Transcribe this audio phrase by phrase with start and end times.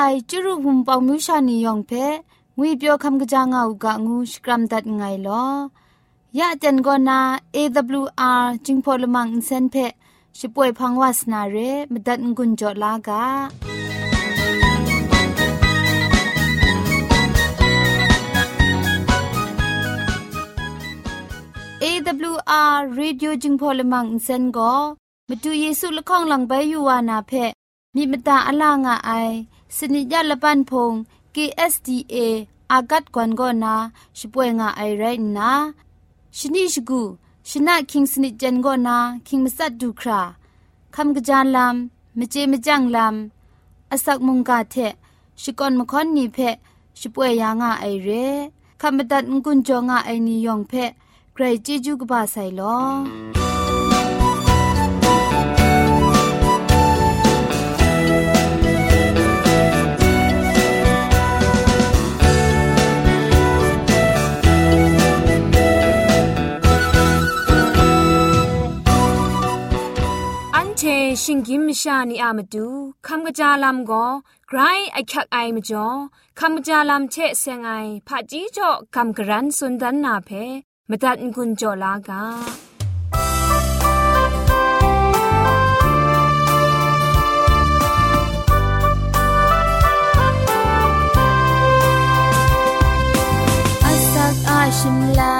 [0.00, 1.92] ไอจุรุภุมปองมิวชานียองเพ
[2.56, 5.44] งวยเปียวคำกะจางเอากะงูสกรัมดัดไงลอ
[6.38, 7.20] ยะจันกอนา
[7.56, 9.76] AWR จิงพอลมังอินเซนเพ
[10.38, 11.56] ช่วยพังวาสนาเร
[11.92, 13.24] มดัดงุนจอลากา
[21.82, 24.74] AWR Radio จึงพอลมังอินเซนก็
[25.28, 27.32] มาดูเยซูละข้องหลังใบยูวานาเพ
[27.94, 29.12] มีมตาอลางอไอ
[29.76, 30.92] สนิยาละปันพง
[31.34, 32.16] KSDA
[32.72, 33.74] อากัดกวนก็นา
[34.18, 35.04] ช่วยงาไอไร
[35.38, 35.50] นะ
[36.38, 37.02] ชนิชกู
[37.48, 38.96] ชนะคิงสนิจันก็นา
[39.26, 40.20] คิงมัสัดดูครา
[40.94, 44.76] คำกระจานลำมเจมจังลำอาศักมุงกาเท
[45.42, 46.38] ชิกอนมคอนนีเพ
[47.00, 48.08] ช่วยยางาไอเร
[48.80, 50.72] คำบัดงกุนจงาไอนิยองเพ
[51.32, 53.47] ใครจีจูกบาไซลอ
[71.22, 72.66] ชิงกิมมชานีอามาดู
[73.06, 74.06] คำกระจาลำก็
[74.48, 74.58] ไกร
[74.92, 75.86] ไอคักไอมาจ่อ
[76.38, 77.70] คำกระจาลำเชะเซงไอ
[78.06, 80.30] ผาจีจ่อคำกระรันสุนดันนาเพ
[80.88, 82.22] มตัดกุญจ่อลากา
[94.78, 95.37] ชิมลา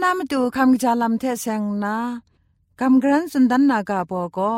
[0.02, 1.96] นามาดูคำจาลำเทเซงนา
[2.80, 4.52] คำกรันสุนดันนากาบอก็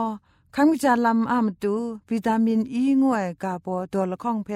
[0.54, 1.75] คำจาลำอามาดู
[2.10, 4.48] วิตามินอีงวยกาบอตัวละข้องเพ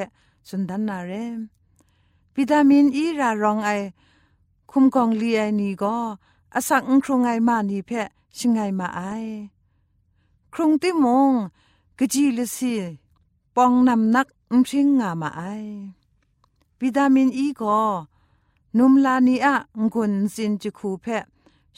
[0.48, 1.12] สุนดันนาเร
[2.36, 3.70] วิตามินอีรารองไอ
[4.70, 5.96] คุมกองลีไอนี่ก็
[6.54, 8.08] อาศักครุงไงมานี่เพะ
[8.38, 9.00] ชิงไงมาไอ
[10.52, 11.32] ครุงติมง
[11.98, 12.74] กจีลสี
[13.56, 15.42] ปองนำนักอุ้มชิงงามาไอ
[16.80, 17.82] วิตามินอีก็
[18.77, 19.55] นุมลานีอะ
[19.93, 21.25] งุนสินจิคูเพะ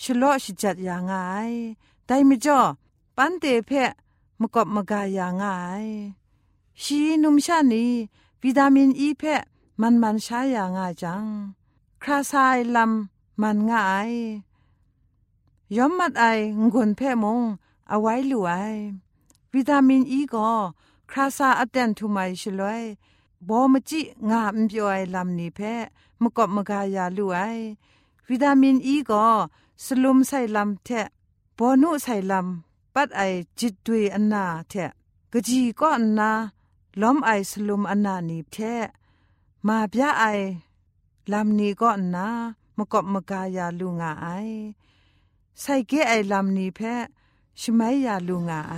[0.01, 1.13] ชโลชิจัดยางไง
[2.05, 2.59] แต่ไม่จ่อ
[3.15, 3.91] ปันเตเพะ
[4.39, 5.43] มกบมกายางไง
[6.81, 7.85] ชีนุมชานี
[8.41, 9.43] วิตามินอีเพะ
[9.81, 11.25] มันมันใช้ยางไงจัง
[12.01, 14.11] คราซายลำมันง่าย
[15.75, 16.25] ย้อมมัดไอ
[16.73, 17.41] งุนเพ่มง
[17.89, 18.73] เอาไว้หลวย
[19.53, 20.51] วิตามินอีก็
[21.11, 22.83] คราซาอัตเตนทุไมชลวย
[23.47, 25.73] บอมจิงามเปียวไอลำนี้เพ่
[26.22, 27.56] มกบมกายาลวย
[28.28, 29.26] วิตามินอีก็
[29.84, 30.88] สลุมใส่ลำเท
[31.56, 33.22] บอนุใส่ลำปัดไอ
[33.58, 34.72] จิตดุยอันนาเท
[35.32, 36.30] กะจีก็อันนา
[37.00, 38.56] ล้อมไอสลุมอันนานี้เท
[39.66, 40.24] มาพยาไอ
[41.32, 42.28] ลำนี้ก็นะ
[42.76, 44.28] มกบมกายาลุงาไอ
[45.60, 46.94] ใส่เกไอลำนี้แพ้
[47.60, 48.76] ชไม่ยาลุงาไอ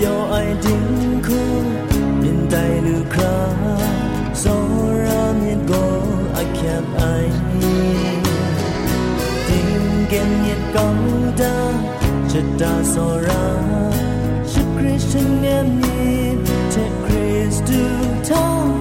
[0.00, 1.40] your aydin ku
[2.22, 3.36] min dai lu kra
[4.42, 4.54] so
[5.04, 5.82] ram yet go
[6.42, 7.22] i can't i
[9.46, 9.70] tin
[10.12, 11.02] gen yet gong
[11.40, 11.54] da
[12.32, 13.42] chitta so ra
[14.52, 15.98] shi christian name ni
[16.76, 17.82] te christ do
[18.30, 18.79] talk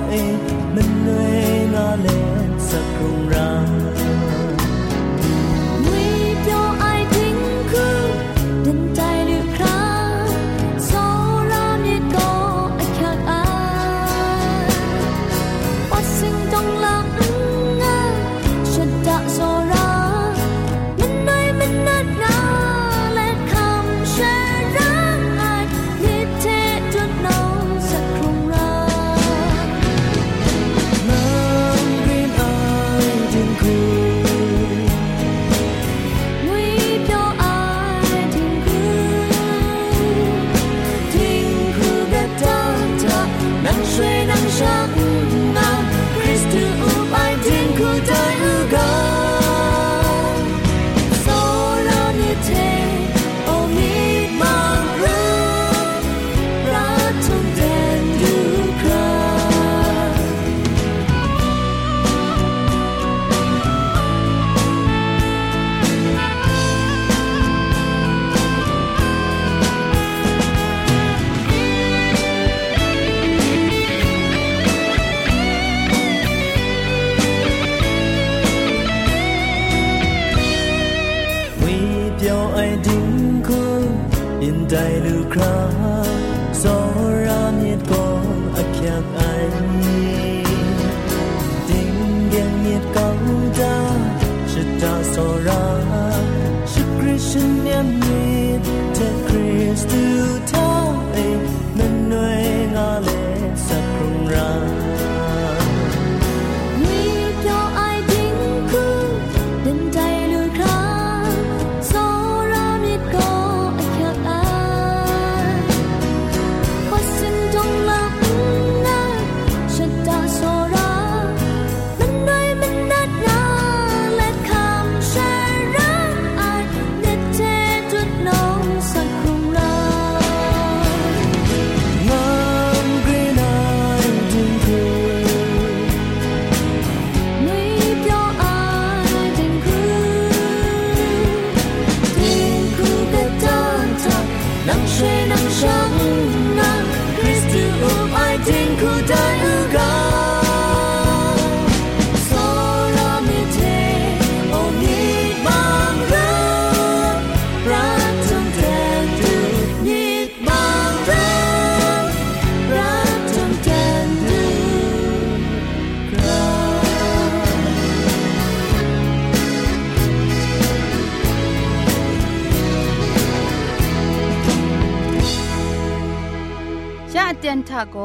[177.60, 177.98] ชะเตียนทาโก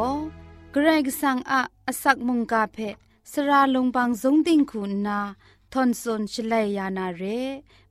[0.72, 2.78] เกรกสังอาอสักมุงกาเพ
[3.32, 5.20] สระลงบางสงติงคุณนา
[5.72, 7.22] ทอนซนชลัยยานาเร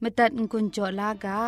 [0.02, 1.44] มตัดกุญจลากา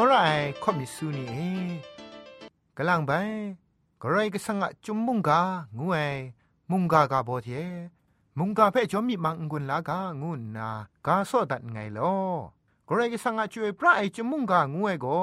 [0.00, 0.16] อไร
[0.62, 1.36] ค่อมมิสูนี่เอ
[2.76, 3.12] กลังไป
[4.02, 5.42] กระไรก็สังะจุมมุงกา
[5.78, 6.10] งวย
[6.70, 7.48] มุงกากาบอเท
[8.38, 10.68] มุงกาเพ่จอมมีมังกุนลากางุนนา
[11.06, 12.16] กาซอดัดไงลอ
[12.88, 15.20] กระไรก็สังะช่วยพระไอจุมมุงกางวยก็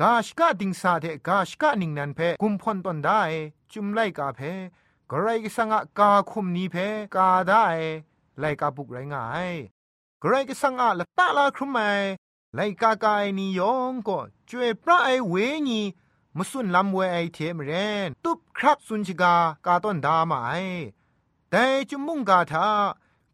[0.00, 3.20] กาชกาดิงซาเทกาชกานิงนันเพกุมพอนตอนได้
[3.72, 4.40] จุมไลกาเพ
[5.10, 6.76] กระไรก็สังะกาคุมนี้เพ
[7.14, 7.64] กาได้
[8.38, 9.48] ไลกาบุกไรงาย
[10.22, 12.00] กระไรก็สังะละตาลาครุมัย
[12.54, 14.18] ไลกากายนิยองก็
[14.48, 15.34] ช่วยพระไอเว
[15.68, 15.82] ญี
[16.36, 17.72] มสุนลำเวไอเทมเร
[18.06, 19.34] นตุบครักสุนชิกา
[19.66, 20.52] กาต้นดามาไอ
[21.50, 22.68] แต่จุมมุงกาทา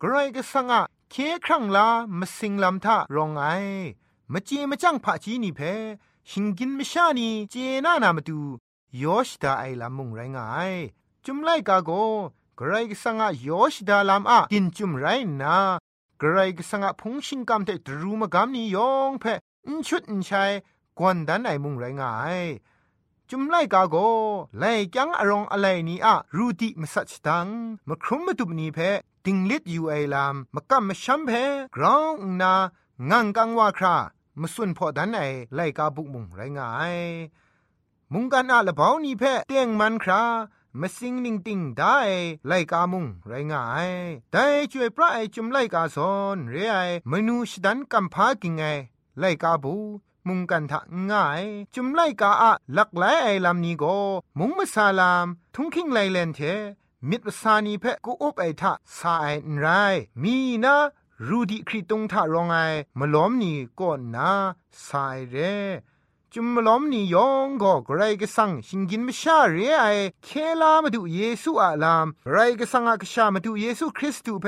[0.02, 3.44] กรก็สังอะเคครั้งลามสิงลำทารองไอ
[4.32, 5.60] มจีมจังผาจีนี่เพ
[6.30, 8.40] หิงกินมชานีเจน่านามาดู
[9.02, 10.72] ยอชดาไอลำมุงไรงาย
[11.24, 11.90] จุมไลกาโก
[12.58, 15.06] กรก็สังอะยอชดาลำอะกินจุมไร
[15.42, 15.56] นา
[16.22, 19.24] กรก็สังะพงชิงกำเตดรูมากำนี่ยองเพ
[19.66, 20.50] อินชุดอินชัย
[20.98, 22.40] กวนดันไอมุงไรงาย
[23.30, 23.96] จุมไล่กาโก
[24.58, 27.46] ไล่จังอรองอะไรนี้อะรูติมสัชตัง
[27.88, 28.78] มครุมมตุบนี้เพ
[29.24, 31.30] ติงลิดอยู่ไอลามมกัมมชัมเพ
[31.74, 32.54] กรองนา
[33.10, 33.96] งังกังว่าครา
[34.40, 35.20] มสุนพอดันไอ
[35.54, 36.96] ไล่กาบุกมุงไรงาย
[38.12, 40.22] มุงกันอะละเบานี้เพเตียงมันครา
[40.80, 41.98] มสิงนิงติงได้
[42.46, 43.90] ไลกามุงไรงาย
[44.32, 46.76] แต่ช่วยพระไอจุมไลกาซอนเรไอ
[47.10, 48.62] มนูชดันกัมพากิงไง
[49.20, 49.74] ไลกาบู
[50.26, 51.42] มุงกันทะง่าย
[51.74, 53.96] จุมไลกาอะหลักหลายไอลำนี้ก็
[54.38, 56.40] มุงมาซาลาม ทุงคิงไลเลนเท
[57.08, 59.66] มิตรสานีเพกูอบไอทะสาไอนไร
[60.22, 60.76] มีนะ
[61.28, 62.56] รูดิคริตงทะรองไอ
[62.98, 64.30] มาล้อมนี่ก็นา
[64.86, 65.54] สายเร่
[66.36, 69.84] จุมล้อมนี่ยองก็ไกรก็สังชิงกินไม่ชาเรไอ
[70.24, 70.28] เค
[70.60, 74.46] ลามาดูเยซูอาลามไกรก็สังอากชามาดูเยซูคริสต์เพ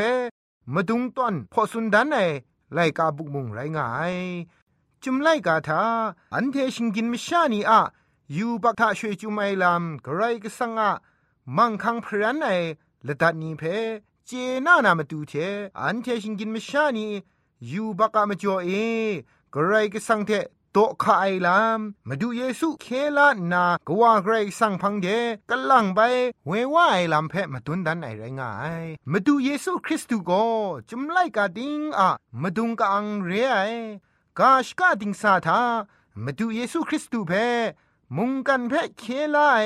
[0.75, 2.19] มาดุงตอนพอสุนดันไอ
[2.75, 4.17] ไลกาบุกมุงไรงาย
[5.03, 5.83] จุมไลกาทา
[6.35, 7.81] อันเทชิงกินมิชานีอะ
[8.37, 10.91] ยูบักทาช่วยจุมไอลามกไรก็สังอะ
[11.57, 12.49] มังคังพรันไอ
[13.07, 13.63] ละดัดนี้เพ
[14.27, 14.31] เจ
[14.67, 15.33] น่านามาดูเท
[15.81, 17.07] อันเทชิงกินมิชานี
[17.71, 18.71] ยูบักอะมาจ่อเอ
[19.55, 20.33] กไรก็สังเท
[20.79, 25.07] โตคาไอลามมาดูเยซูเคลานากว่าไกรสังพังเด
[25.51, 26.01] กะลังไป
[26.47, 28.53] เวว่าไอลามเพมาตุนดันไอไรงา
[28.83, 30.45] ยมาดูเยซูคริสต์ก็
[30.89, 32.11] จุมไลกาดิงอะ
[32.43, 33.57] มาดุงกะอังเรไอ
[34.39, 35.63] กาชกาดิงซาทา
[36.25, 37.33] มาดูเยซูคริสต์เพ
[38.17, 39.05] มุงกันเพเค
[39.37, 39.65] ลาย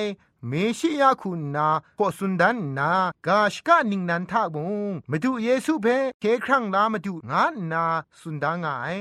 [0.49, 2.91] เมชิยาคุณนาพอสุนดันนา
[3.27, 5.87] กาชกานิงนันทาบุงมาดูเยซูเพ
[6.21, 7.85] เคครั้งลามาดูงานนา
[8.21, 8.97] สุนดางาย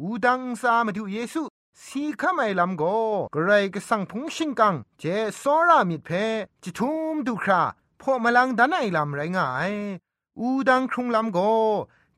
[0.00, 1.42] อูดังซามาดูเยซู
[1.84, 2.82] สีข้าไม่ลำโก
[3.34, 5.04] กระไรก็สั่งพงชิงกังเจ
[5.42, 6.10] สอรามิดเพ
[6.62, 7.62] จิทุมดูครา
[8.00, 9.72] พอมาลังดันไอลำไรงาย
[10.40, 11.38] อูดังครุงลำโก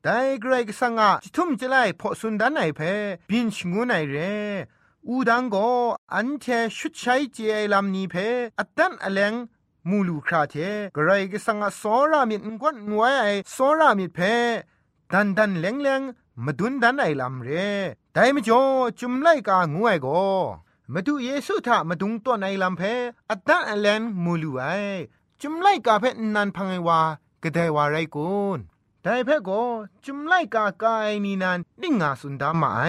[0.01, 2.81] แแต่เกรกสังอาจิทุ่มจะไล่พอสุนดันไหนเพ
[3.29, 4.15] บินชงูไนเร
[5.07, 5.69] อูดังก็
[6.13, 6.45] อันเท
[6.77, 8.15] ชุดใช้เจไอลำนี้เพ
[8.59, 9.33] อัตันอเลง
[9.89, 10.55] มูลูคราเท
[10.95, 14.19] กรกสังอาสอรามิดงวนงวยไอสอรามิดเพ
[15.11, 16.01] ดันดันเลงเลง
[16.45, 17.49] มาดุนดันไอลำเร
[18.13, 18.59] แต่ไม่จอ
[18.99, 20.23] จุมไลกางวยก็
[20.93, 22.81] มาดูเยซูทามาดุงตัวในลำเพ
[23.29, 24.63] อัตันอเลงมูลูไอ
[25.41, 26.99] จุมไลกาเพนันพังไอวา
[27.43, 28.59] กระไดวาไรกุน
[29.01, 29.61] แต่เพ่ก็
[30.05, 32.81] จุมไลกากายนีนันนิ่งาสุนดามาไอ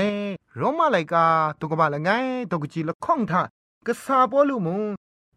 [0.57, 1.25] โรมาไลกา
[1.61, 2.11] ตุกบาละไง
[2.51, 3.43] ตุกจีละข้องทา
[3.87, 4.83] กษาปอลูมุง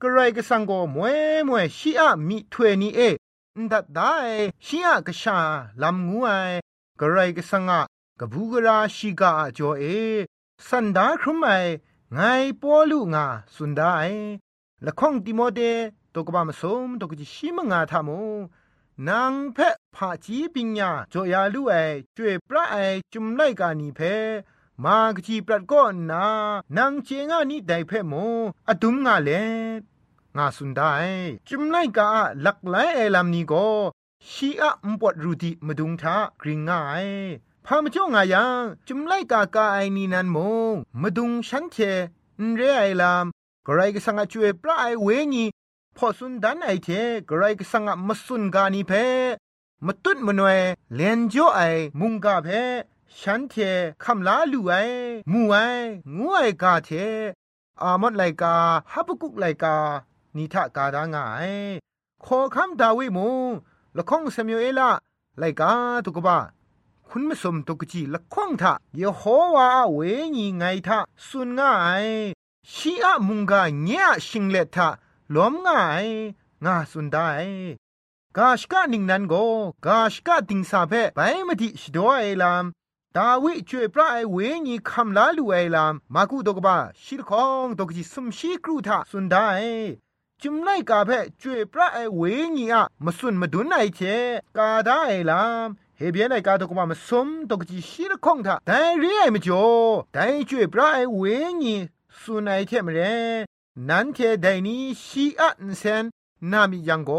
[0.02, 3.00] กระไรกสังก็มวยมวยชีอะมีถวยนีเอ
[3.72, 4.14] ดัดได้
[4.66, 5.38] ชีอะกษา
[5.82, 6.30] ลำงูไอ
[7.00, 7.82] กระไรกสังอะ
[8.24, 9.84] กบูกราชีกาจอเอ
[10.68, 11.50] สันดาครุมไอ
[12.14, 12.20] ไง
[12.62, 13.26] ปอลูงา
[13.56, 14.04] สุนดาไอ
[14.86, 15.62] ละข้องติโมเด
[16.14, 18.10] ตกบามสมตกจิชิมงาทาม
[19.08, 21.76] นางเพะผาจีปิญญาจอยาลูไอ
[22.16, 22.78] จวยพระไอ
[23.14, 24.00] จุมไลกานีเพ
[24.84, 26.26] มากจีปรัดก็นา
[26.78, 28.14] นางเจงานี่ไดเพโม
[28.70, 29.30] อดุมงาเล
[30.38, 30.92] งาสุนได้
[31.48, 32.10] จุมไลกา
[32.42, 33.68] หลักไหลไอลำนี้ก็
[34.30, 37.08] ชีอะมปวดรูดีมาดุงทากริงง่าย
[37.66, 40.38] พามจ่องอายังจุมไลกากาไอนีนันโม
[41.02, 41.76] มดุงฉันเท
[42.42, 45.46] นเรไอลำก็ไรก็สังอาจวยพระไอเวงี
[45.98, 46.90] พอสุนดันไอเท
[47.30, 48.92] กรไรก็สังมสุนกานีเพ
[49.86, 50.60] มตุดมนวย
[50.96, 51.60] เลนจ่อไอ
[52.00, 52.48] มุงกาเพ
[53.20, 53.54] ฉันเท
[54.04, 54.74] คำลาลูไอ
[55.32, 55.56] มูไอ
[56.18, 56.90] งูไอกาเท
[57.82, 58.56] อามดไลกา
[58.92, 59.76] ฮับกุกไลกา
[60.36, 61.52] นิทะกาดางาย
[62.26, 63.30] ขอคำดาวิมู
[63.98, 64.92] ละข้องสมิเอละ
[65.40, 65.72] ไลกา
[66.06, 66.38] ตุกบะ
[67.14, 69.22] คุณไม่สมตุกจีละข้องทะเยโฮ
[69.56, 70.00] วาเว
[70.36, 72.08] ญีไงทะสุนง่าย
[72.74, 74.90] ชีอะมุงกาเนียชิงเลทะ
[75.34, 76.08] ล้มง่าย
[76.66, 77.30] งาสุนได้
[78.38, 79.34] กาชกะนิงนันโก
[79.86, 82.66] กาชกะติงซาเพไปมติชดวไอลาม
[83.16, 84.38] ดาวิช่วยพระไอเว
[84.68, 89.48] ญีคำลาลูไอลามมากุดกบะชิลคองดกจิสมชีกรูทะสุนได้
[90.42, 92.22] จุมไลกาเพช่วยพระไอเว
[92.56, 94.02] ญีอะมาสุนมาดุนไอเช
[94.58, 95.70] กาได้ไอลาม
[96.02, 99.66] เฮเบียนไอกาดกบะมาสมดกจิชิลคองทะแต่เรียมจ่อ
[100.14, 101.24] แต่ช่วยพระไอเว
[101.62, 101.76] ญี
[102.20, 103.00] สุนไอเทมเร
[103.90, 106.04] นันเทไดนี้ชีอะนเซน
[106.52, 107.12] นามิยังโก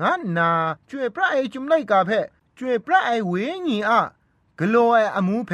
[0.00, 0.50] งานนา
[0.88, 2.10] ช่วยพระไอจุมไลกาเพ
[2.56, 3.32] ช่วยพระไอเว
[3.66, 4.00] ญีอะ
[4.58, 5.52] กโลไออมูเพ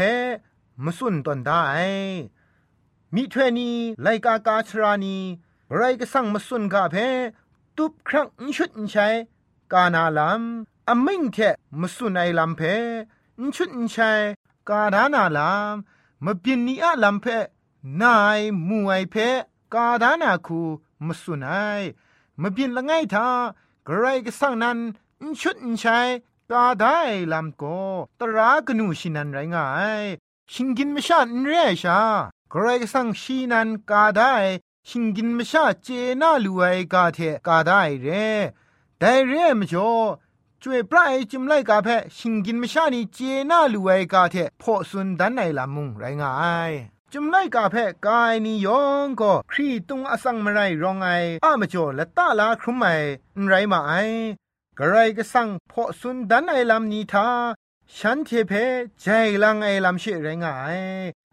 [0.84, 1.62] มสุนตอนได้
[3.14, 3.70] มิเทนี
[4.02, 5.16] ไลกากาชรานี
[5.74, 6.96] ไรก็สั่งมสุนกาเพ
[7.76, 9.08] ตุบครั้งชุดใช้
[9.72, 10.42] กานาลาม
[10.90, 11.36] อมิงเท
[11.80, 12.60] มสุนไอลำเพ
[13.40, 14.12] นชุดใช้
[14.68, 15.76] กาดานาลาม
[16.24, 17.26] มบินนีอะลำเพ
[18.02, 19.16] นายมวยเพ
[19.74, 20.62] กาดานาคู
[21.06, 21.52] มสุนไอ
[22.42, 23.28] มบินละไงทา
[23.86, 24.78] กไรก็สั่งนั้น
[25.40, 25.98] ชุดใช้
[26.52, 26.98] กาได้
[27.32, 27.62] ลำโก
[28.20, 29.66] ตรากนูชินันไรงา
[30.02, 30.04] ย
[30.52, 32.00] ชิงกินไม่ชาเรียชา
[32.50, 34.34] ใครก็สั่งชีนันกาได้
[34.88, 35.88] ชิงกินไม่ชาเจ
[36.20, 38.08] น่าลูไอกาเทกาได้เร
[38.98, 39.90] แต่เรมจ่อ
[40.62, 41.88] ช่วยพระไอจิมไลกาเพ
[42.18, 43.18] ชิงกินไม่ชานี่เจ
[43.50, 46.32] น่าลูไอกาเทพอสุนดันในลำมุงไรง่า
[46.70, 46.72] ย
[47.12, 51.08] จุมไลกาเพกายนิยองก็ครีตุงอสังมไรรองไอ
[51.44, 52.86] อะมจ่อละตาลาครุมไอ
[53.48, 53.92] ไรมาไอ
[54.78, 57.28] กระไรก็สังพอสุนดันไอลำนี้ทา
[57.96, 58.52] ฉันเทเพ
[59.00, 59.06] ใจ
[59.42, 60.78] ลังไอลำเชไรงาย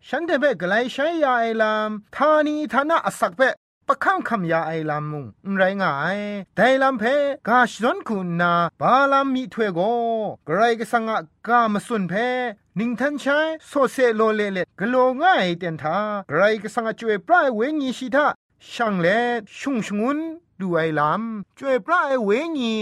[0.07, 3.41] ฉันเทเพกไลใช้ยาไอลำทานีทานะอสักเพ
[3.87, 5.25] ปะข้ามคำยาไอลำมุง
[5.57, 6.19] ไรงาย
[6.55, 7.03] แต่ลำเพ
[7.47, 9.79] กาชดอนคุณนาบาลำมีถวยโก
[10.47, 11.09] กระไรก็สัง
[11.47, 12.13] กามสุนเพ
[12.79, 15.97] นิงทันใช้โซเซโลเลเลกโลง่ายเตียนทา
[16.29, 18.27] กระไรก็สั่งจวยปลายเวงีชิทา
[18.71, 19.07] ช่างเล
[19.59, 20.17] ชุงชงุน
[20.59, 22.73] ดูไอลำจวยปลายเวงี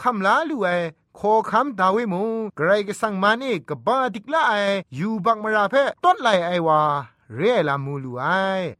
[0.00, 0.68] คำลาลูไอ
[1.18, 2.22] ขอคำดาวิมู
[2.56, 4.54] ไกรก็สังมานี่กบ้าดิกละไอ
[4.96, 5.74] อยู่บักมราเพ
[6.04, 6.80] ต้นไหลไอวา
[7.36, 8.24] เรียลามูลูไอ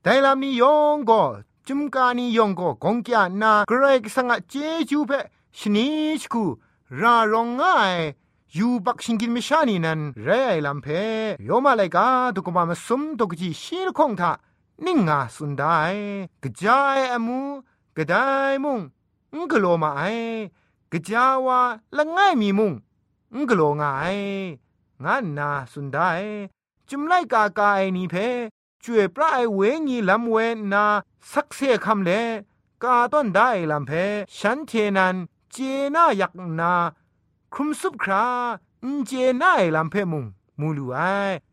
[0.03, 1.23] แต่ลามียองก็
[1.71, 4.55] จุมกานียองก็กงกยานาไกรกสังเจ
[4.91, 5.13] จูเพ
[5.59, 5.87] ชนิ
[6.21, 6.45] ชกู
[7.01, 7.95] รารองง่าย
[8.57, 10.87] ยูบักชิงกินมิชานีนันเรไอลำเพ
[11.45, 14.31] โยมาไลกาตุกบามาสมตุกจีชีลคงทา
[14.85, 15.77] นิ่งงาสุนได้
[16.43, 17.41] กระจายอมู
[17.97, 18.15] กระได
[18.65, 18.81] มุง
[19.37, 20.03] งกโลมาไอ
[20.93, 21.61] กะจาวา
[21.97, 22.73] ละง่ายมีมุง
[23.37, 24.17] งกโลง่าย
[25.05, 26.11] งานนาสุดได้
[26.89, 28.17] จุมไลกากาไอนีเพ
[28.85, 30.37] จวยปลายเวงีลำเว
[30.73, 30.85] นา
[31.33, 32.11] สักเสคำเล
[32.83, 33.91] กาต้นได้ลำเพ
[34.39, 35.17] ฉันเทนัน
[35.53, 35.57] เจ
[35.95, 36.75] น่าอยากนา
[37.53, 38.27] ครุมซุบครา
[39.07, 40.25] เจน่าลำเพมุง
[40.61, 40.99] มูลูไอ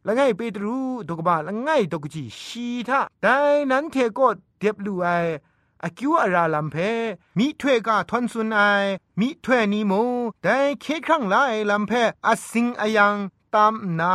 [0.06, 0.78] ละไงเปตรู
[1.08, 3.38] ตกบาละไงตกจีชีทาแต่
[3.72, 4.28] นั้นเทก็
[4.60, 5.08] เด็บลูไอ
[5.84, 6.76] อากิวอาราลัมเพ
[7.38, 8.60] มิถ้วยกาทอนซุนไอ
[9.20, 9.94] มิถ้วยนีโม
[10.44, 11.36] แต่เคครั้งไล
[11.70, 11.92] ลัมเพ
[12.26, 13.16] อสิงอายัง
[13.54, 14.14] ตามนา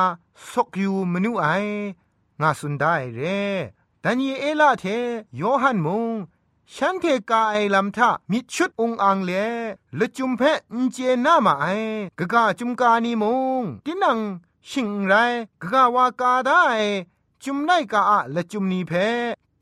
[0.50, 1.46] สกยูมนุไอ
[2.40, 3.20] งาสุนได้เร
[4.04, 4.84] ดันเยเอลาเท
[5.36, 6.10] โยฮันมง
[6.74, 9.32] ฉันเทกาไอลำทามิชุดองอังเล
[9.98, 10.42] ละจุมเพ
[10.80, 11.66] นเจนามาไอ
[12.18, 13.24] กะกะจุมกานีม
[13.60, 14.18] งตินัง
[14.68, 15.14] ชิงไร
[15.60, 16.62] กะกะวากาได้
[17.42, 18.92] จุมไนกาอะละจุมนีเพ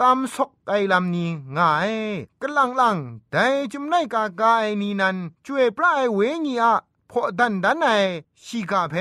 [0.00, 1.92] ตามซกไอลำนี้ง่าย
[2.42, 2.96] กะลังลัง
[3.30, 6.74] แต่จุมไนกากาไอนีนันช่วยปลายเวงีอะ
[7.10, 7.88] พอดันดันไอ
[8.44, 8.94] ชีกาเพ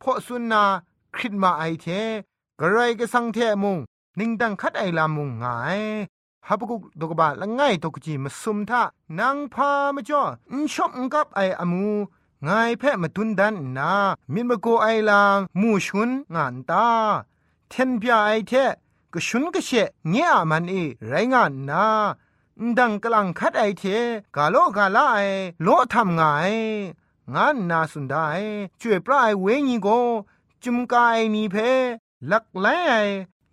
[0.00, 0.64] พอสุนนา
[1.14, 1.86] คริดมาไอเท
[2.60, 3.78] กระไรก็สังเทมุง
[4.18, 5.80] นิ่งดังคัดไอลามุงงาย
[6.48, 8.82] ฮับกุกดกบะละง่ายตกจีมาสุมทะ
[9.18, 11.86] นางพามาจ่ออินชอบกับไออามู
[12.46, 13.92] งายแพะมาตุนดันนา
[14.32, 16.86] มินมโกไอลางมูชุนงานตา
[17.68, 18.52] เทนพยาไอเท
[19.12, 19.70] ก็ชุนก็เช
[20.08, 20.74] เงียมันเอ
[21.06, 21.86] ไรงานนา
[22.78, 23.82] ดังกลังคัดไอเท
[24.36, 25.18] กาโลกาลาไอ
[25.62, 26.22] โลทำไง
[27.34, 28.26] งานนาสุดได้
[28.80, 29.88] ช่วยปลายเวงีโก
[30.62, 31.56] จุมกายนีเพ
[32.30, 32.94] ลักไลไอ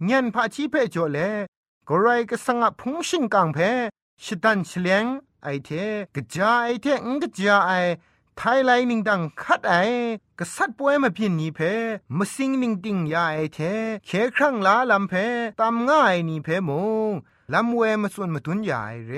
[0.03, 1.17] เงียนพาชีเพจ่อเล
[1.87, 3.57] กรายก็สังพุงชิงกังเพ
[4.23, 5.05] ชิดันเฉลียง
[5.43, 5.69] ไอเท
[6.15, 7.71] กจาไอเทงกจาไอ
[8.35, 9.73] ไทยไลนิงดังคัดไอ
[10.39, 11.59] กษัตริย์ป่วยมาพินนี้เพ
[12.17, 13.59] มสิงนิงติงยาไอเท
[14.07, 15.13] เคครั้งลาลำเพ
[15.59, 16.71] ตามง่ายนี่เพม
[17.11, 17.13] ง
[17.53, 19.13] ลำเวมาส่วนมาตุนยาไอเร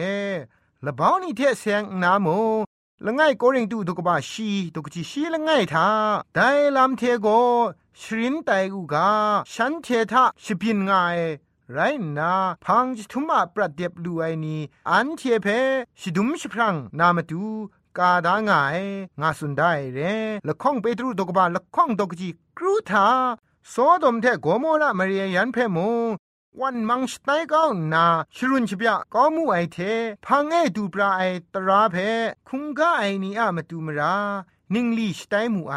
[0.85, 2.27] ละบ้านี่เทเสียงนาม
[3.05, 5.87] ละง่ายโกริงตูตกบาชีตกจีชีละง่ายทา
[6.35, 7.27] ได้ลำเทโก
[8.01, 9.09] ชรินไตกูกา
[9.53, 11.17] ฉันเททะชิพินง่าย
[11.71, 11.79] ไร
[12.17, 12.33] นา
[12.65, 14.57] พังจทุมาปรัดเดียบลูไอนี
[14.89, 15.47] อันเทเพ
[15.99, 17.43] ชิดุมชิพรังนามาตู
[17.97, 18.79] กาดางาย
[19.21, 19.99] งาสุนได้เร
[20.47, 23.07] ละข้องเปตรูตกบาละข้องตกจีกรูทา
[23.69, 25.77] โซดมเทโกโมระมาเรียยันเพม
[26.61, 29.77] วันมังสไตก้าวนาชรุนชิบยาก้ามูไอเท
[30.25, 31.21] พังเอดูปราไอ
[31.53, 31.95] ตราเพ
[32.47, 34.15] คุงก้าไอนีอะมาตูมรา
[34.73, 35.75] นิงลีสไตมูไอ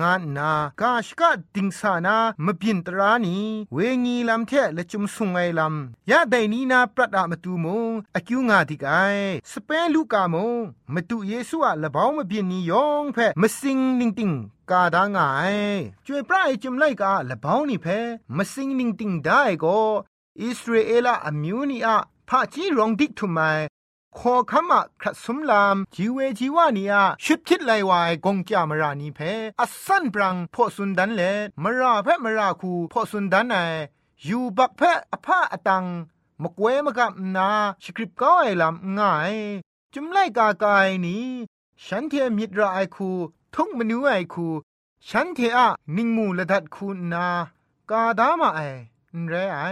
[0.00, 0.50] งานนา
[0.80, 3.36] กาชกะดิงสานามบินตรานี
[3.72, 8.94] เวงีลำเทละจุมสุงไงลำยะไดนีนาปรัดอะมาตูมงอคิวงาดิกไอ
[9.52, 10.60] สเปนลูกามง
[10.94, 14.32] มาตูเยซูอะละบ้าวมาบินนียองเพมาสิงนิงติง
[14.70, 15.56] กาดางาย
[16.06, 17.86] จวยปลาจุมไลกาละบ้าวนี่เพ
[18.36, 19.78] มสิงนิงติงได้ก็
[20.42, 21.96] อิสราเอลอะมิวนีอะ
[22.28, 23.40] พาจีรองดิกทุไม
[24.18, 29.20] ขอคำอะครัสมลามจีเวจีวานีอะชุดคิดไลวายกงจามรานีเพ
[29.60, 31.22] อัสันปรังพอสุนดันเล
[31.62, 33.56] มราเพมราคูพอสุนดันไอ
[34.24, 35.84] อยู่บักเพอภาอตัง
[36.42, 37.48] มกเวมกับนา
[37.82, 39.34] สคริปก้าวไอลำง่าย
[39.94, 41.26] จุมไลกากายนี้
[41.84, 43.10] ฉันเทมิตรไอคู
[43.54, 44.48] ทุกมนูไอคู
[45.08, 47.26] ฉันเทอะนิงมูละดัดคูนา
[47.90, 48.60] กาดามาไอ
[49.28, 49.62] ไรไอ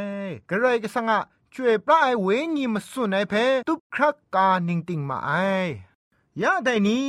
[0.48, 1.20] กระไรก็สังอะ
[1.54, 3.34] ช่วยปลาไอเวงีมาสุนไอเพ
[3.68, 5.30] ตุบครักกานิงติงมาไอ
[6.42, 7.08] ยาไดนี้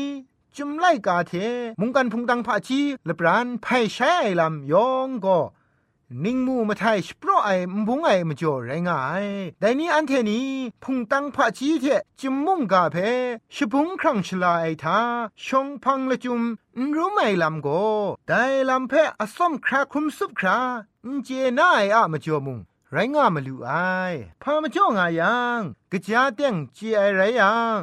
[0.55, 1.33] จุมไลกาเท
[1.79, 5.39] มุงกันพุงตังผาชีละปรานไพ่ใช้ไอลำยองก็
[6.23, 9.25] นิงมูมาไทยสปรไอมบุงไอมาจ่อไรงาย
[9.59, 10.49] แต่นี้อันเทนี้
[10.83, 11.85] พุงตังพาชีเท
[12.19, 12.97] จุมมุงกาเพ
[13.55, 14.99] ชบุงครั้งชลาไอทา
[15.45, 16.41] ชงพังละจุม
[16.95, 17.67] รู้ไหมลำโก
[18.27, 20.59] แต่ลำเพอส้มคราคุมซุบครา
[21.23, 22.59] เจน่าไออะมาจ่อมุง
[22.91, 23.71] ไรงามาลูไอ
[24.41, 27.75] พามาจ่องายังกะจาเต็งจีไอไรยัง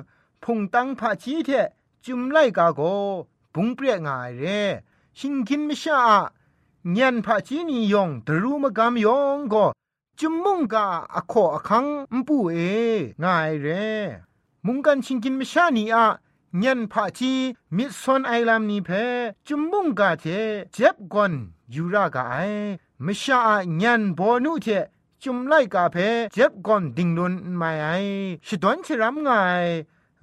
[0.42, 1.50] พุงตังพาชีเท
[2.04, 2.80] จุมไลกาโก
[3.54, 4.44] บุงเปรียงายเร
[5.18, 6.00] ชิงกินไมิชา
[6.98, 9.66] ญันพาชีนียองดรูมกามยองก็
[10.18, 12.58] จุมมุงกาอโคอคังมปูเอ
[13.22, 13.66] งายเร
[14.66, 16.06] มุงกันชิงกินมชานีอะ
[16.62, 17.32] ญันพาชี
[17.76, 18.90] มิซอนไอลามนีเพ
[19.46, 20.24] จุมมุงกาเท
[20.72, 21.32] เจ็บกอน
[21.74, 22.36] ยูรากาไอ
[23.04, 23.38] มชา
[23.82, 24.66] ญันบอนุเท
[25.22, 25.96] จุมไลกาเพ
[26.32, 27.88] เจ็บก่อนดิงนุนไม่ไอ
[28.46, 29.30] ชดวนชรำไง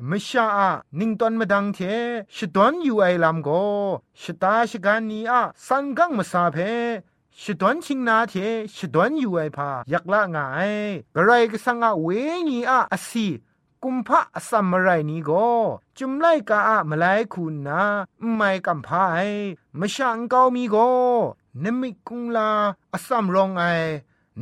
[0.07, 1.79] มชาอะนิงตอนมาดังเท
[2.35, 3.49] ชดวนอยู่ไอลำโก
[4.21, 6.57] ชตาชกันนี้อะสังกังมาซาเพ
[7.41, 8.33] ชดวนชิงนาเท
[8.75, 10.37] ชดวนอยู่ไอพายากละไง
[11.15, 12.07] กระไรก็สังอะเว
[12.47, 13.27] งีอะอสี
[13.83, 15.49] กุมพะสัมมไรนี้ก็
[15.97, 17.81] จุมไลกาอะมาไลคุณนา
[18.35, 19.29] ไม่กัมพาย
[19.79, 20.89] มช่างเกามีก็
[21.63, 22.49] นมิกุงลา
[22.93, 23.63] อสัมรองไอ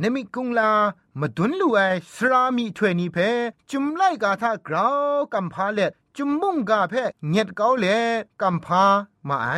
[0.02, 0.72] นมิกุงลา
[1.20, 1.78] มาดุนลูไอ
[2.14, 3.18] สรามีถวยนีเพ
[3.70, 5.80] จุมไลกาทากราวกัมพาเล
[6.16, 6.94] จุมมุงกาเพ
[7.28, 7.86] เงียดเกาเล
[8.42, 8.84] กัมพา
[9.28, 9.48] มาไอ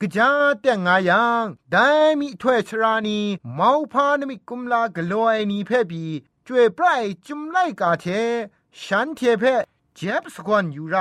[0.00, 1.88] กะจาแต่งงายังได้
[2.20, 3.20] มีถวยสรานี
[3.58, 6.04] มาพานมิกุมลากลอยนีเพบี
[6.46, 8.04] จวยปลายจุมไลกาเท
[8.82, 9.44] ฉันเทเพ
[9.94, 10.96] เจ็บสกวนอยู่ไร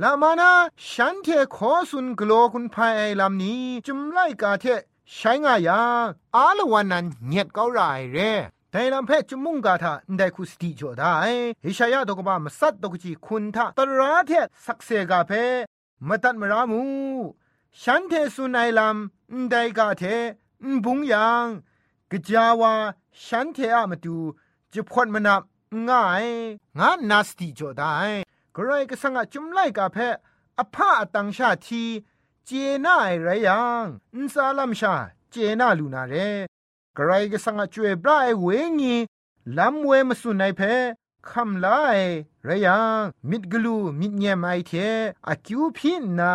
[0.00, 0.50] ลามานา
[0.90, 4.66] ฉันเทขอสุนกโลคุณภายไอลำนี้จุมไลกาเท
[5.14, 7.80] ใช้งายังอาลวันนั้นเงียดเกาไร
[8.12, 8.32] เร่
[8.70, 11.12] แต่ลำเพจมุงกาทาได้คุสติจอได้
[11.62, 14.32] เฮชายาดกบามสัตดกจีคุณทาตราเท
[14.64, 15.32] สักเซกาเพ
[16.08, 16.82] มตัดมรามู
[17.82, 20.02] ฉันเทสุนไอลำได้กาเท
[20.84, 21.46] บุงยัง
[22.10, 22.74] กจาวา
[23.24, 24.16] ฉันเทอะมาดู
[24.72, 25.42] จะพดมนับ
[25.88, 26.24] ง่าย
[26.78, 27.94] งานนาสติจอได้
[28.54, 29.96] กระไรก็สังจุมไลกาเพ
[30.58, 31.84] อภาตังชาที
[32.48, 32.52] เจ
[32.84, 34.94] น่าไอไรยังอินซาลัมชา
[35.30, 36.14] เจน่าลูนาเร
[36.96, 38.46] กรก็สังจวยบราไอเว
[38.80, 38.96] งี
[39.58, 40.60] ลำเวมสุนไนเพ
[41.30, 41.98] คำลาย
[42.44, 44.72] ไรยังมิดกลูมิดเงียมไอเท
[45.26, 46.32] อคิวพินนา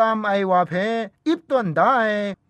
[0.00, 0.72] ตามไอวาเพ
[1.26, 1.96] อิบตันได้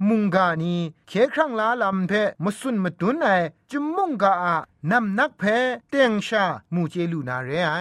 [0.08, 0.74] มุงกานี
[1.08, 2.12] เคครั้งลาลำเพ
[2.44, 3.28] มสุนมตุนไอ
[3.70, 4.56] จุมมุงกาอะ
[4.90, 5.42] นำนักเพ
[5.90, 7.76] เตียงชามูเจลูนาเรไอ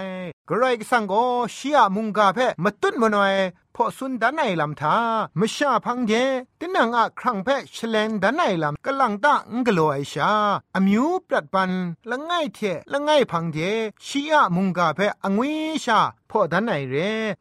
[0.47, 1.13] กระไรก็สังโก
[1.55, 3.35] ชียมุงกาเพมตุนมนอย
[3.75, 4.95] พอสุนดันไอลำทา
[5.39, 6.13] มชาพังเจ
[6.59, 10.31] ตินังอะครั้งเพชเลนดันไอลำกลังตะงกโลไอชา
[10.75, 11.71] อมิวปรัดปัน
[12.09, 12.59] ละไงเท
[12.91, 13.57] ละไงพังเจ
[14.05, 15.51] ชียมุงกาเพองวิ
[15.85, 16.95] ชาพอดันไอเร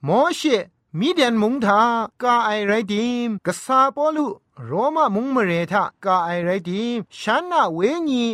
[0.04, 0.40] โมเช
[1.00, 1.82] มีเดียนมุงทา
[2.22, 4.26] กาไอไรดิมกษาปอลุ
[4.64, 8.24] โรมามุงมเรทากาไอไรดิมฉันน่ะเวงี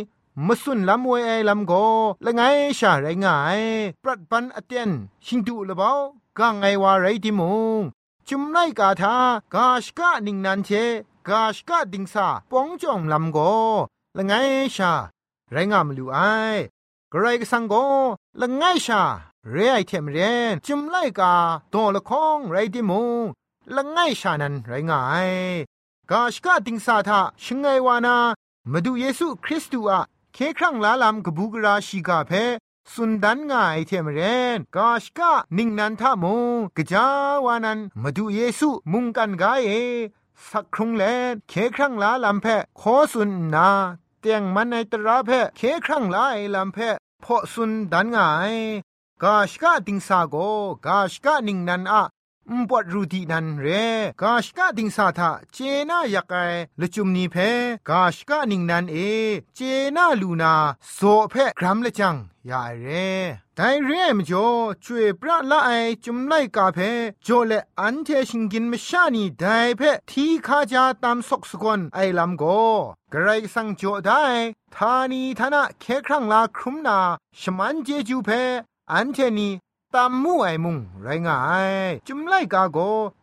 [0.45, 1.73] มสุนลำเวไอลำโก
[2.25, 2.41] ละไง
[2.79, 3.61] ชาไรงาย
[4.03, 4.89] ปรัดปันอเตียน
[5.25, 5.91] ชิงดูละเบา
[6.39, 7.81] กางไงวาไรดิมุง
[8.27, 9.15] จุมไนกาทา
[9.53, 10.69] กาชกะนิงนันเช
[11.27, 13.39] กาชกะดิงซาปองจองลำโก
[14.17, 14.33] ละไง
[14.75, 14.93] ชา
[15.51, 16.17] ไรงามลูไอ
[17.11, 17.73] กระไรกสังโก
[18.41, 19.03] ละไงชา
[19.51, 20.19] เรไอเทมเร
[20.51, 21.33] นจุมไลกา
[21.71, 23.23] โตละคองไรดิมง
[23.75, 25.29] ละไงชานันไรง่าย
[26.11, 28.17] กาชกะติงสาทาชงไงวานา
[28.71, 30.01] มาดูเยซูคริสต์อะ
[30.33, 32.31] เคครั้งลาลามกบูกราชิกาเพ
[32.93, 34.19] สุนดันง่ายเทมเร
[34.57, 37.07] นกาชกะนิงนันทามงกจา
[37.45, 39.71] วานันมาดูเยซูมุงกันกายเอ
[40.49, 41.03] สักครุงแล
[41.49, 42.45] เคครั้งลาลามเพ
[42.79, 43.69] ขอสุนนา
[44.19, 46.77] เตียงมันในตราเพเคครั้งลาไอลามเพ
[47.23, 48.55] พอสุนดันง่าย
[49.23, 50.35] กาชกะติงสาโก
[50.85, 52.03] กาชกะนิงนันอะ
[52.59, 53.67] มปวดรูดีนันเร
[54.21, 55.57] กาชกะดิงสาทาเจ
[55.89, 56.35] น่าอยากไอ
[56.79, 57.35] ละจุมนีเพ
[57.89, 58.97] กาชกะนิงนันเอ
[59.55, 59.59] เจ
[59.95, 60.53] น่าลูนา
[60.93, 60.99] โซ
[61.29, 62.15] เพครัมละจัง
[62.49, 62.87] ยาเร
[63.55, 64.47] ไดเรียมจ่อ
[64.83, 65.71] ช่วยปราละไอ
[66.05, 66.79] จุมไลกาเพ
[67.25, 69.45] จ่อเลอันเทชิงกินมชานีได
[69.77, 72.43] เพทีคาจาตามสกสกอนไอลำโก
[73.13, 74.23] กระไรสังจ่อได้
[74.75, 76.99] ทานีทนะเคครั้งลาครุมนา
[77.39, 78.31] ชมันเจจูเพ
[78.93, 79.49] อันเทนี
[79.95, 81.71] ตามมู่ไอมุงไรง่าย
[82.07, 82.77] จุมไลกาโก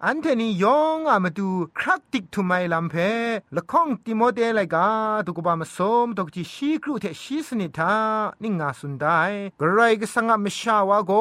[0.05, 1.48] อันเทนียองอามาดู
[1.79, 2.94] ครักติกทุไมลำเพ
[3.55, 4.88] ละข้องติโมเตไลกา
[5.27, 7.94] ตุกบามสมตกจิชีครุเทชีสนิทา
[8.42, 9.07] นิงาสุนได
[9.61, 11.12] กระไรก็สังมชาวาโก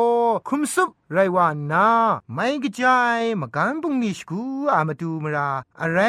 [0.48, 1.90] คุมซุบไรวานา
[2.34, 5.50] ไม่กระจายมากันบุงนิชกูอามาดูมรา
[5.82, 6.00] อะไร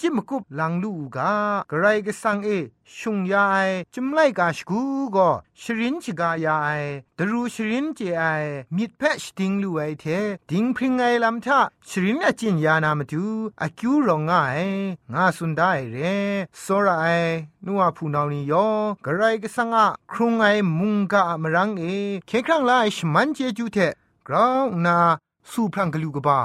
[0.00, 1.32] จิมกุบลังลูกา
[1.70, 2.48] กระไรกสังเอ
[2.98, 3.56] ชุงยาไอ
[3.94, 4.80] จุมไลกาชกู
[5.16, 5.30] ก็
[5.60, 6.68] ชรินจิกายาไอ
[7.18, 8.24] ดรูชรินเจไอ
[8.76, 10.04] มิดเพชติงลูไอเท
[10.50, 13.24] ดิงพริงไอลำทะชรินอจินยานามาดู
[13.62, 15.96] อากิวรองไงาสุนได้เร
[16.60, 17.06] โซราไอ
[17.64, 18.68] นัวผู้นานียอ
[19.04, 20.44] กระไรกสังอะครุงไอ
[20.78, 21.84] มุงกะมรังเอ
[22.26, 23.78] เคครั้งไลชมันเจจูเท
[24.26, 24.96] กราวนา
[25.50, 26.40] สูพลังกลูกบา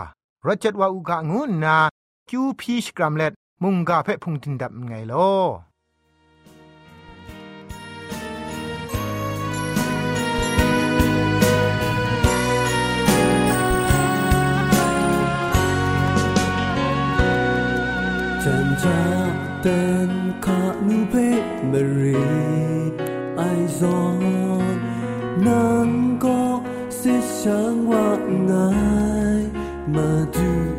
[0.46, 1.78] รจัดว่าอุกะงูนา
[2.32, 5.34] คิวพีชกรัมเล็ดมุงกาเพพุงตินดับไงลอ
[18.44, 19.02] จันจา
[19.62, 20.12] เต้น
[20.46, 21.14] ขานูเพ
[21.72, 22.20] มรี
[23.38, 23.42] ไอ
[23.80, 24.00] ซอ
[24.74, 24.78] น
[25.46, 25.90] นัง
[26.24, 26.42] ก็
[27.00, 28.08] สิช่างว่า
[28.50, 28.70] ง่า
[29.40, 29.42] ย
[29.96, 30.79] มาดู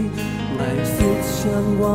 [1.41, 1.91] สิช่างว่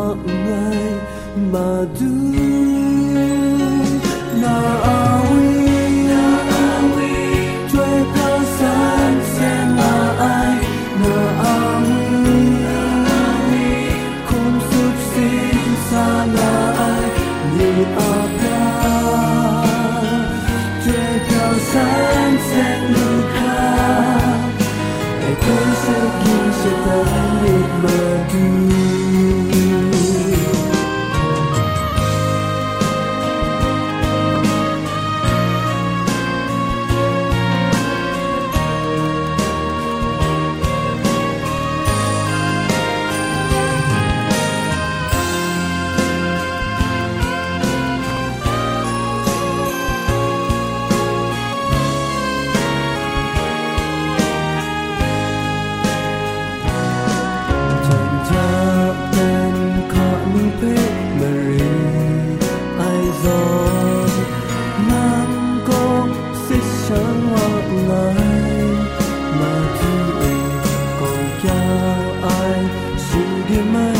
[72.23, 72.65] Ai
[72.99, 73.96] suy?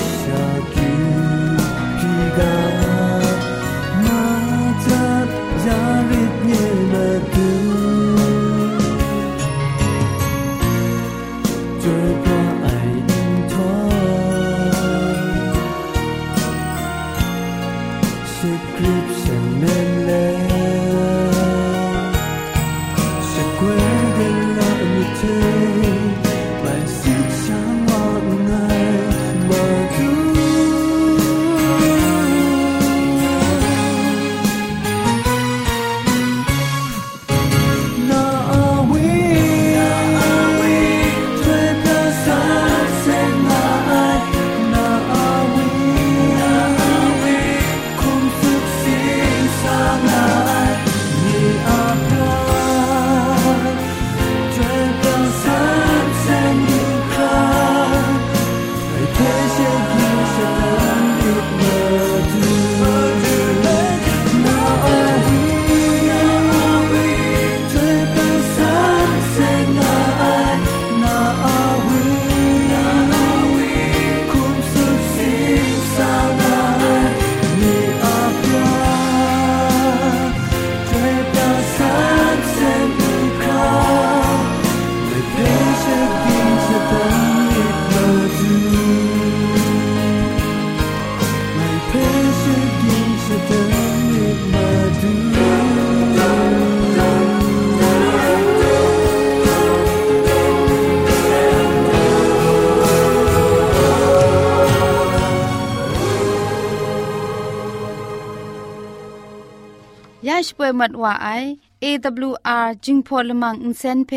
[110.28, 111.30] ยาชป่วยมัดว่าไอ
[111.84, 114.12] AWR จิงพอลมังอินเซนเพ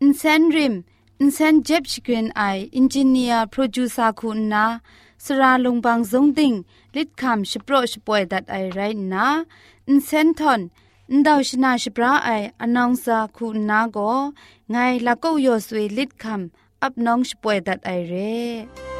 [0.00, 0.74] อินเซนริม
[1.20, 2.42] อินเซนเจ็บชกรีนไอ
[2.76, 4.64] อินจิเนียร์โปรดิวซาคุณนา
[5.24, 6.52] สราลงบางซงติง
[6.96, 8.80] ลิดคำชโปรชป่วยดัดไอไร
[9.12, 9.26] นา
[9.88, 10.60] อินเซนทอน
[11.10, 12.30] อินดาวชนาชปราไอ
[12.62, 13.98] อนองซาคุณนาโก
[14.70, 18.95] ไงลักก็ยอสวยลิดคำอับน้องชป่วยดัดไอเร่